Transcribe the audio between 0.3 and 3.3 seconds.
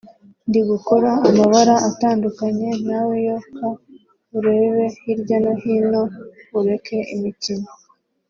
ndi gukora amabara atandukanye nawe